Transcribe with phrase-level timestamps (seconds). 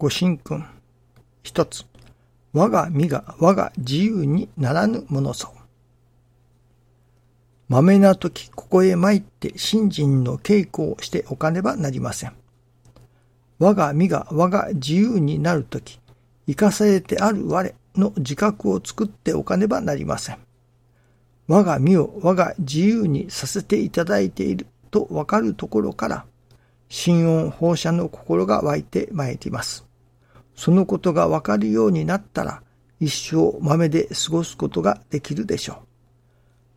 [0.00, 0.64] ご神君。
[1.42, 1.84] 一つ。
[2.52, 5.52] 我が身が我が自由にならぬものぞ。
[7.68, 12.32] まめな時、ここへ参って信心の稽古をしておかねばなりません。
[13.58, 15.98] 我が身が我が自由になる時、
[16.46, 20.38] 生かされてある我の自覚を作っておかねばなりません。
[21.48, 26.24] 我が身を我が自由にさせていただいているとわかるところから、
[26.88, 29.87] 心音放射の心が湧いてまいります。
[30.58, 32.64] そのことがわかるようになったら、
[32.98, 35.84] 一生豆で過ごすことができるでしょ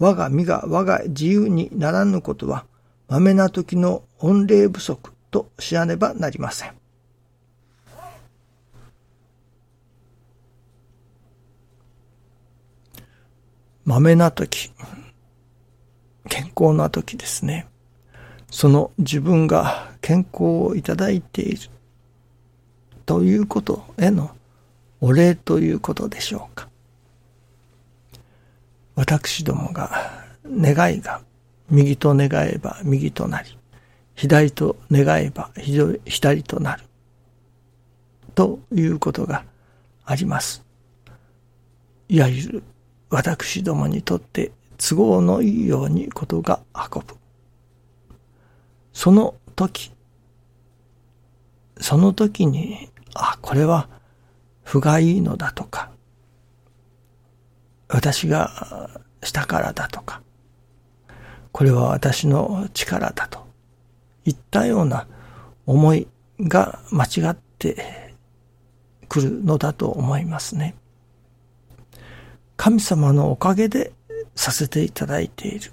[0.00, 0.04] う。
[0.04, 2.64] 我が身が我が自由にならぬことは、
[3.06, 6.72] 豆な時の御礼不足と知らねばなりません。
[13.84, 14.72] 豆な時、
[16.30, 17.66] 健康な時ですね。
[18.50, 21.75] その自分が健康をいただいている
[23.06, 24.30] ということへの
[25.00, 26.68] お礼ということでしょうか。
[28.96, 31.22] 私どもが願いが
[31.70, 33.56] 右と願えば右となり、
[34.14, 35.50] 左と願えば
[36.04, 36.84] 左となる
[38.34, 39.44] ということが
[40.04, 40.62] あります。
[42.08, 42.62] いわゆる
[43.10, 47.14] 私どもにとって都合のいいようにことが運ぶ。
[48.92, 49.92] その時、
[51.78, 53.88] その時に、あ、これは
[54.62, 55.90] 不がいいのだとか、
[57.88, 58.90] 私が
[59.22, 60.22] したからだとか、
[61.52, 63.46] これは私の力だと
[64.24, 65.06] いったような
[65.66, 66.08] 思い
[66.40, 68.14] が間違って
[69.08, 70.74] くるのだと思いますね。
[72.56, 73.92] 神様のおかげで
[74.34, 75.72] させていただいている。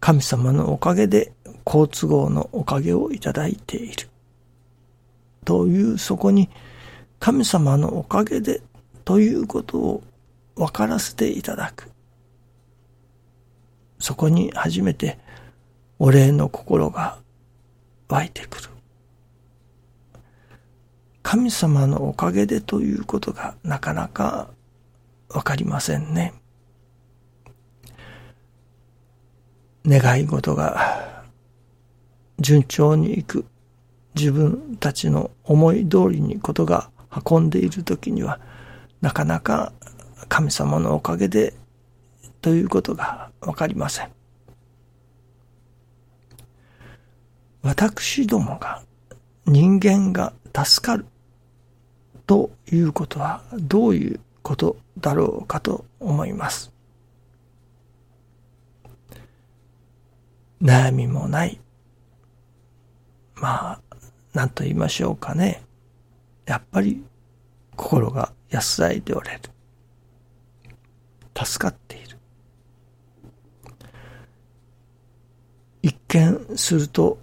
[0.00, 1.32] 神様のおかげで
[1.64, 4.08] 好都合のおかげをいただいている。
[5.44, 6.48] というそこに
[7.20, 8.62] 神様のおかげで
[9.04, 10.02] ということを
[10.56, 11.90] 分からせていただく。
[13.98, 15.18] そこに初めて
[15.98, 17.18] お礼の心が
[18.08, 18.68] 湧いてくる。
[21.22, 24.50] 神様のおかげでということがなかなか
[25.30, 26.34] わかりませんね。
[29.86, 31.24] 願い事が
[32.38, 33.44] 順調にいく
[34.14, 36.90] 自分たちの思い通りにことが
[37.26, 38.40] 運んでいる時には
[39.00, 39.72] なかなか
[40.28, 41.54] 神様のおかげで
[42.40, 44.10] ということがわかりません。
[47.62, 48.82] 私どもが
[49.46, 51.06] 人間が助かる
[52.26, 56.72] ということはどういうことだろうかと思います。
[60.62, 61.60] 悩みもない。
[63.34, 63.80] まあ、
[64.34, 65.62] 何と言いましょうかね。
[66.44, 67.02] やっぱり
[67.76, 69.40] 心が安らいでおれる。
[71.34, 72.18] 助かっている。
[75.82, 77.18] 一見すると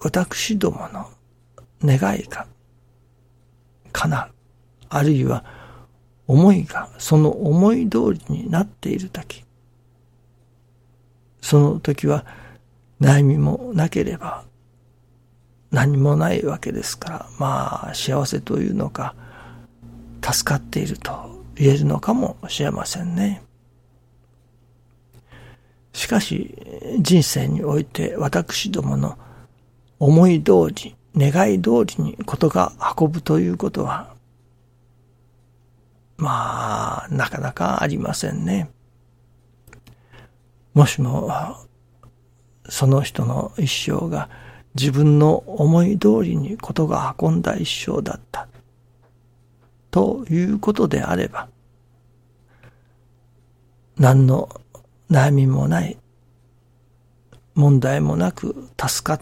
[0.00, 1.10] 私どもの
[1.82, 2.46] 願いが
[3.92, 4.32] 叶う。
[4.88, 5.44] あるいは
[6.26, 9.44] 思いがその思い通りになっているとき、
[11.42, 12.24] その時は
[13.00, 14.45] 悩みもなければ
[15.76, 19.14] 何もないわけですから、まあ幸せというのか、
[20.22, 23.42] 助かっていると言えるのかもしれませんね。
[25.92, 26.56] しかし
[27.00, 29.18] 人生において私どもの
[29.98, 34.14] 思い通り、願い通りにことが運ぶということは、
[36.16, 38.70] まあ、なかなかありませんね。
[40.72, 41.30] もしも、
[42.66, 44.30] その人の一生が
[44.78, 48.46] 自分の思い通りにことが運んだ一生だった。
[49.90, 51.48] ということであれば、
[53.96, 54.60] 何の
[55.10, 55.96] 悩みもない、
[57.54, 59.20] 問題もなく助かっ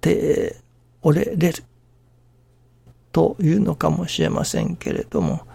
[0.00, 0.56] て
[1.02, 1.64] おれれる
[3.12, 5.46] というのかもしれませんけれども、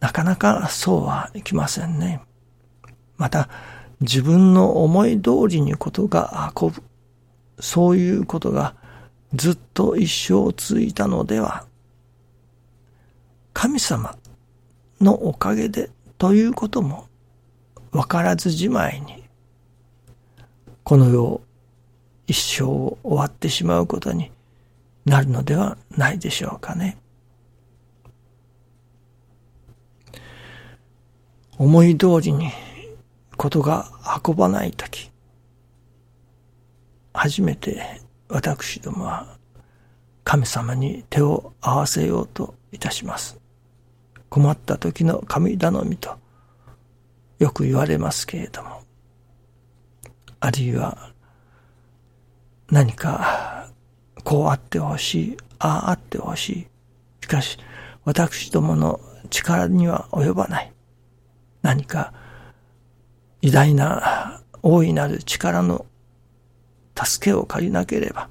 [0.00, 2.20] なかなかそうはいきませんね。
[3.16, 3.48] また、
[4.00, 6.82] 自分の思い通りにことが運ぶ、
[7.62, 8.74] そういうことが
[9.34, 11.64] ずっと一生続いたのでは、
[13.52, 14.16] 神様
[15.00, 15.88] のおかげで
[16.18, 17.06] ということも
[17.92, 19.22] 分からずじまいに、
[20.82, 21.40] この世
[22.26, 24.32] 一生を終わってしまうことに
[25.04, 26.98] なるのではないでしょうかね。
[31.58, 32.50] 思い通りに
[33.36, 33.88] ことが
[34.26, 35.11] 運ばないとき、
[37.12, 39.36] 初めて私どもは
[40.24, 43.38] 神様に手を合わせようといたします。
[44.28, 46.16] 困った時の神頼みと
[47.38, 48.82] よく言われますけれども、
[50.40, 51.12] あるいは
[52.70, 53.68] 何か
[54.24, 56.66] こうあってほしい、あああってほしい。
[57.22, 57.58] しかし
[58.04, 60.72] 私どもの力には及ばない。
[61.60, 62.12] 何か
[63.42, 65.84] 偉大な大いなる力の
[66.96, 68.28] 助けを借りなければ、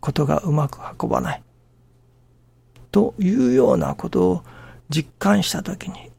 [0.00, 1.42] ことがうまく運ばない。
[2.90, 4.42] というようなことを
[4.88, 6.10] 実感したときに、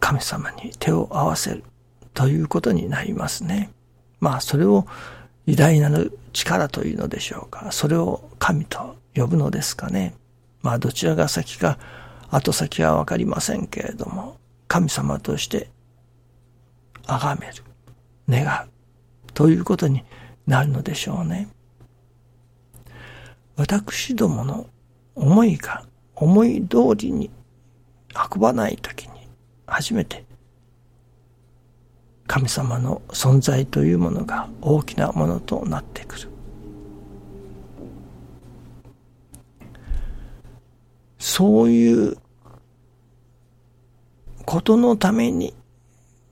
[0.00, 1.62] 神様に手を合わせる
[2.14, 3.70] ということになりますね。
[4.18, 4.86] まあそれを
[5.46, 7.70] 偉大なる力というのでしょうか。
[7.70, 10.14] それを神と呼ぶのですかね。
[10.62, 11.78] まあどちらが先か
[12.30, 14.36] 後先はわかりませんけれども、
[14.70, 15.68] 神様として
[17.04, 17.64] 崇める、
[18.28, 20.04] 願うということに
[20.46, 21.48] なるのでしょうね。
[23.56, 24.68] 私どもの
[25.16, 25.84] 思いが
[26.14, 27.30] 思い通りに
[28.32, 29.26] 運ばないときに
[29.66, 30.24] 初めて
[32.28, 36.28] 神様の存在というものが大きなものとなってくる。
[41.18, 42.16] そういう
[44.50, 45.54] ことのために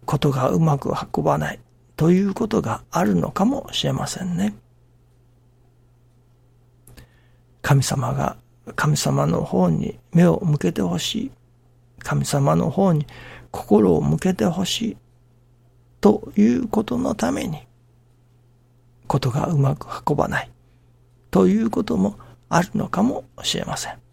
[0.04, 1.60] ことがうまく運ばない
[1.94, 4.56] ということがあるのかもしれませんね。
[7.62, 8.36] 神様が
[8.74, 11.30] 神様の方に目を向けてほしい。
[12.00, 13.06] 神様の方に
[13.52, 14.96] 心を向けてほしい。
[16.00, 17.68] ということのために、
[19.06, 20.50] ことがうまく運ばない。
[21.30, 22.18] ということも
[22.48, 24.07] あるのかもしれません。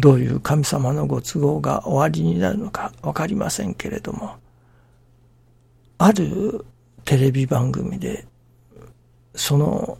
[0.00, 4.36] どういう神様のご都合が終わりになるのかわかりませんけれども、
[5.98, 6.64] ある
[7.04, 8.26] テレビ番組で、
[9.34, 9.98] その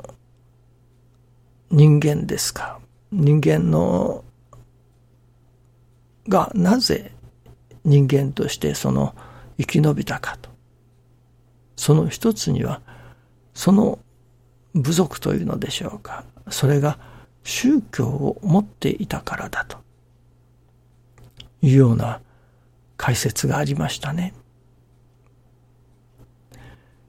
[1.70, 2.80] 人間ですか、
[3.12, 4.24] 人間の、
[6.26, 7.12] がなぜ
[7.84, 9.14] 人間としてその
[9.58, 10.48] 生き延びたかと。
[11.76, 12.80] その一つには、
[13.52, 13.98] その
[14.74, 16.24] 部族というのでしょうか。
[16.48, 16.98] それが
[17.44, 19.89] 宗教を持っていたからだと。
[21.62, 22.20] いうような
[22.96, 24.34] 解説がありましたね。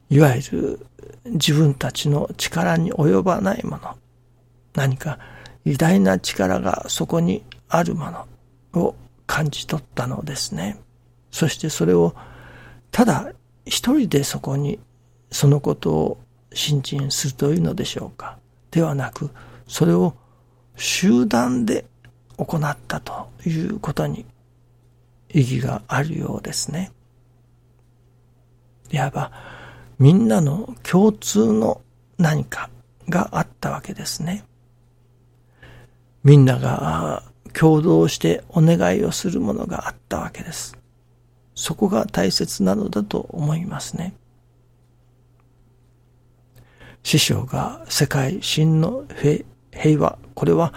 [0.09, 0.87] いわゆる
[1.25, 3.97] 自分たちの力に及ばないもの、
[4.73, 5.19] 何か
[5.63, 8.95] 偉大な力がそこにあるものを
[9.25, 10.77] 感じ取ったのですね。
[11.31, 12.13] そしてそれを
[12.91, 13.31] ただ
[13.65, 14.79] 一人でそこに
[15.31, 16.17] そのことを
[16.53, 18.37] 信心するというのでしょうか。
[18.71, 19.29] ではなく、
[19.67, 20.13] それを
[20.75, 21.85] 集団で
[22.37, 24.25] 行ったということに
[25.33, 26.91] 意義があるようですね。
[28.91, 29.31] いわば、
[29.99, 31.81] みんなの共通の
[32.17, 32.69] 何か
[33.07, 34.43] があったわけですね。
[36.23, 37.23] みんなが
[37.53, 40.77] 共同してお願いをするものがあったわけです。
[41.55, 44.13] そこが大切なのだと思いますね。
[47.03, 49.05] 師匠が世界真の
[49.71, 50.73] 平和、これは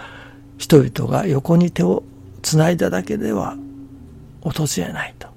[0.57, 2.03] 人々が横に手を
[2.41, 3.57] つないだだけでは
[4.49, 5.27] 訪れないと。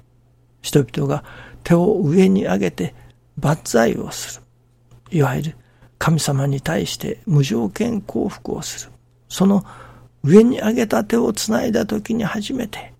[0.61, 1.23] 人々が
[1.63, 2.93] 手を上に上げて
[3.37, 5.17] 万歳をする。
[5.17, 5.55] いわゆる
[5.97, 8.91] 神様に対して無条件降伏をする。
[9.27, 9.65] その
[10.23, 12.93] 上に上げた手をつないだ時に初めて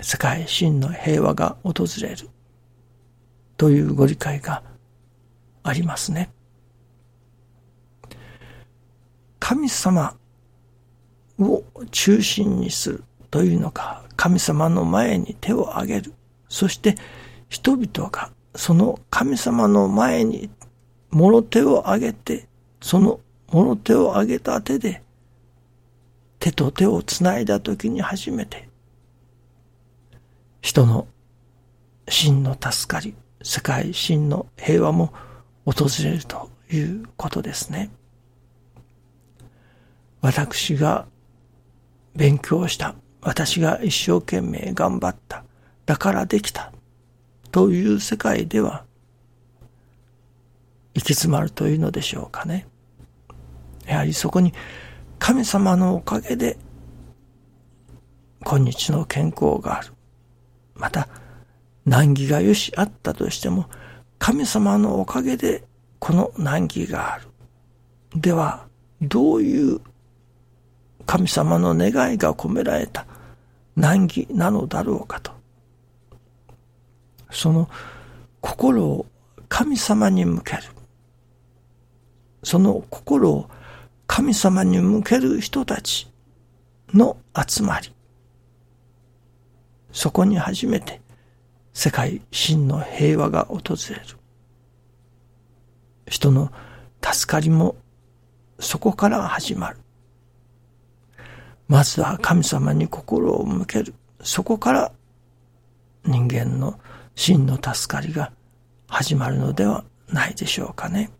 [0.00, 2.28] 世界真の平和が訪れる
[3.56, 4.62] というご理解が
[5.62, 6.30] ありますね。
[9.38, 10.16] 神様
[11.38, 16.12] を中心にするというのか、神様の前に手を挙げる。
[16.50, 16.94] そして
[17.48, 20.50] 人々がその神様の前に
[21.08, 22.46] 物手を挙げて、
[22.82, 25.02] その物手を挙げた手で
[26.38, 28.68] 手と手をつないだ時に初めて
[30.60, 31.06] 人の
[32.06, 35.14] 真の助かり、世界真の平和も
[35.64, 37.88] 訪れるということですね。
[40.20, 41.06] 私が
[42.14, 45.44] 勉強した、私が一生懸命頑張った、
[45.86, 46.72] だからできた、
[47.50, 48.84] という世界では、
[50.94, 52.66] 行き詰まるというのでしょうかね。
[53.86, 54.52] やはりそこに
[55.18, 56.58] 神様のおかげで、
[58.42, 59.92] 今日の健康がある。
[60.74, 61.08] また、
[61.84, 63.68] 難儀がよしあったとしても、
[64.18, 65.64] 神様のおかげで
[65.98, 67.28] この難儀がある。
[68.16, 68.66] では、
[69.02, 69.80] どういう
[71.06, 73.06] 神様の願いが込められた
[73.80, 75.32] 難儀なのだろうかと。
[77.30, 77.68] その
[78.40, 79.06] 心を
[79.48, 80.62] 神様に向ける。
[82.42, 83.50] その心を
[84.06, 86.10] 神様に向ける人たち
[86.92, 87.92] の集まり。
[89.92, 91.00] そこに初めて
[91.72, 94.02] 世界真の平和が訪れる。
[96.06, 96.52] 人の
[97.02, 97.76] 助かりも
[98.58, 99.78] そこから始まる。
[101.70, 103.94] まずは神様に心を向ける。
[104.24, 104.92] そこから
[106.04, 106.80] 人間の
[107.14, 108.32] 真の助かりが
[108.88, 111.12] 始まるのではないでしょうかね。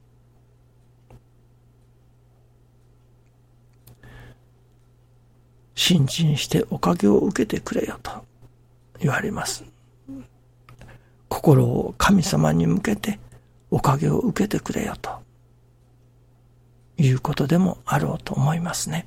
[5.77, 8.11] 信心しておかげを受けてくれよと
[8.99, 9.65] 言われます。
[11.29, 13.21] 心を神様に向けて
[13.71, 15.11] おかげを受けてくれよと
[16.99, 19.07] いうことでもあろうと思いますね。